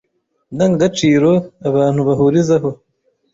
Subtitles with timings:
[0.53, 1.31] ndangagaciro
[1.69, 2.69] abantu bahurizaho